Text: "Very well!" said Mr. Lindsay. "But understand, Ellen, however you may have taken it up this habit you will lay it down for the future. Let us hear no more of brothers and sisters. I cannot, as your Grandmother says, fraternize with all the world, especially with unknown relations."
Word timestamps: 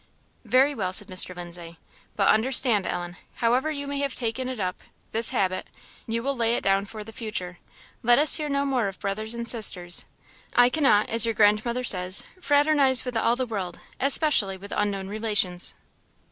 "Very 0.45 0.73
well!" 0.73 0.91
said 0.93 1.09
Mr. 1.09 1.35
Lindsay. 1.35 1.77
"But 2.15 2.29
understand, 2.29 2.87
Ellen, 2.87 3.17
however 3.35 3.69
you 3.69 3.85
may 3.85 3.99
have 3.99 4.15
taken 4.15 4.49
it 4.49 4.59
up 4.59 4.81
this 5.11 5.29
habit 5.29 5.67
you 6.07 6.23
will 6.23 6.35
lay 6.35 6.55
it 6.55 6.63
down 6.63 6.85
for 6.87 7.03
the 7.03 7.13
future. 7.13 7.59
Let 8.01 8.17
us 8.17 8.37
hear 8.37 8.49
no 8.49 8.65
more 8.65 8.87
of 8.87 8.99
brothers 8.99 9.35
and 9.35 9.47
sisters. 9.47 10.05
I 10.55 10.69
cannot, 10.69 11.07
as 11.11 11.25
your 11.25 11.35
Grandmother 11.35 11.83
says, 11.83 12.23
fraternize 12.41 13.05
with 13.05 13.15
all 13.15 13.35
the 13.35 13.45
world, 13.45 13.79
especially 13.99 14.57
with 14.57 14.73
unknown 14.75 15.07
relations." 15.07 15.75